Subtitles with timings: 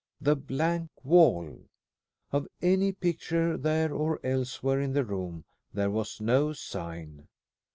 [0.19, 1.69] The blank wall!
[2.31, 7.27] Of any picture, there or elsewhere in the room, there was no sign.